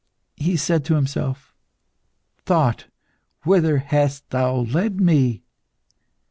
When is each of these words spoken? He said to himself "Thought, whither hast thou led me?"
He 0.37 0.57
said 0.57 0.83
to 0.85 0.95
himself 0.95 1.53
"Thought, 2.43 2.87
whither 3.43 3.77
hast 3.77 4.27
thou 4.31 4.55
led 4.55 4.99
me?" 4.99 5.43